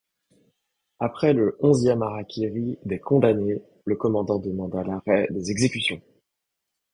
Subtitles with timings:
[0.99, 6.01] Après le onzième hara-kiri des condamnés, le commandant demanda l'arrêt des exécutions.